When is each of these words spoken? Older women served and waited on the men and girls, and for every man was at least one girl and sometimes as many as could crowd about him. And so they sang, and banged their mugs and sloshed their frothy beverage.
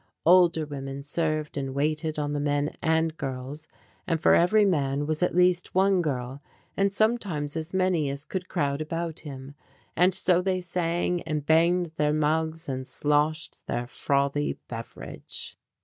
Older 0.25 0.65
women 0.65 1.03
served 1.03 1.57
and 1.57 1.75
waited 1.75 2.17
on 2.17 2.33
the 2.33 2.39
men 2.39 2.75
and 2.81 3.15
girls, 3.17 3.67
and 4.07 4.19
for 4.19 4.33
every 4.33 4.65
man 4.65 5.05
was 5.05 5.21
at 5.21 5.35
least 5.35 5.75
one 5.75 6.01
girl 6.01 6.41
and 6.75 6.91
sometimes 6.91 7.55
as 7.55 7.71
many 7.71 8.09
as 8.09 8.25
could 8.25 8.49
crowd 8.49 8.81
about 8.81 9.19
him. 9.19 9.53
And 9.95 10.11
so 10.15 10.41
they 10.41 10.59
sang, 10.59 11.21
and 11.21 11.45
banged 11.45 11.91
their 11.97 12.13
mugs 12.13 12.67
and 12.67 12.87
sloshed 12.87 13.59
their 13.67 13.85
frothy 13.85 14.53
beverage. 14.67 15.55